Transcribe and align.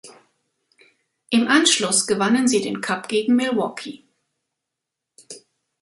Im 1.29 1.47
Anschluss 1.47 2.07
gewannen 2.07 2.47
sie 2.47 2.59
den 2.59 2.81
Cup 2.81 3.07
gegen 3.07 3.35
Milwaukee. 3.35 4.03